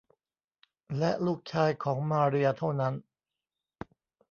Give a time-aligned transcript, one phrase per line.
[0.97, 2.93] และลูกชายของมาเรียเท่านั้น